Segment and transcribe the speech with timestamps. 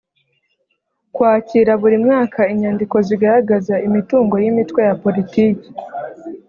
[1.15, 5.67] kwakira buri mwaka inyandiko zigaragaza imitungo y’imitwe ya politiki